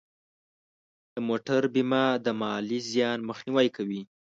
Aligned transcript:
د 1.13 1.15
موټر 1.27 1.61
بیمه 1.73 2.03
د 2.25 2.27
مالی 2.41 2.79
زیان 2.91 3.19
مخنیوی 3.29 3.67
کوي. 3.75 4.01